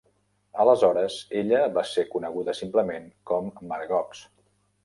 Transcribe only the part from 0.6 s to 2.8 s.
Aleshores, ella va ser coneguda